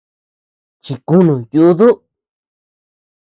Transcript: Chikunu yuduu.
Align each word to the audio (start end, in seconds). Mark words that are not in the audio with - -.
Chikunu 0.83 1.35
yuduu. 1.55 1.95